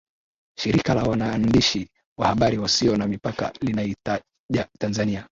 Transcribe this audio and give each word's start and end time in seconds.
Shirika 0.57 0.93
la 0.95 1.03
waandishi 1.03 1.89
wa 2.19 2.27
habari 2.27 2.57
wasio 2.57 2.97
na 2.97 3.07
mipaka 3.07 3.53
linaitaja 3.61 4.67
Tanzania 4.79 5.27